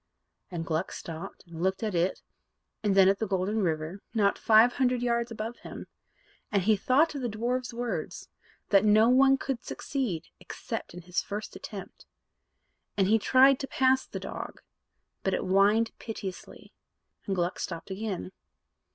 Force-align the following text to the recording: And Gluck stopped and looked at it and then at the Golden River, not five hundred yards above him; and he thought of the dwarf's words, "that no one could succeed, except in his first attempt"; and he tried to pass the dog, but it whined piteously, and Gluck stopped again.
And 0.49 0.65
Gluck 0.65 0.91
stopped 0.91 1.43
and 1.45 1.61
looked 1.61 1.83
at 1.83 1.93
it 1.93 2.23
and 2.81 2.95
then 2.95 3.07
at 3.07 3.19
the 3.19 3.27
Golden 3.27 3.61
River, 3.61 4.01
not 4.15 4.35
five 4.35 4.73
hundred 4.73 5.03
yards 5.03 5.29
above 5.29 5.57
him; 5.57 5.85
and 6.51 6.63
he 6.63 6.75
thought 6.75 7.13
of 7.13 7.21
the 7.21 7.27
dwarf's 7.29 7.71
words, 7.71 8.27
"that 8.69 8.83
no 8.83 9.09
one 9.09 9.37
could 9.37 9.63
succeed, 9.63 10.29
except 10.39 10.95
in 10.95 11.03
his 11.03 11.21
first 11.21 11.55
attempt"; 11.55 12.07
and 12.97 13.09
he 13.09 13.19
tried 13.19 13.59
to 13.59 13.67
pass 13.67 14.07
the 14.07 14.19
dog, 14.19 14.63
but 15.21 15.35
it 15.35 15.41
whined 15.41 15.91
piteously, 15.99 16.73
and 17.27 17.35
Gluck 17.35 17.59
stopped 17.59 17.91
again. 17.91 18.31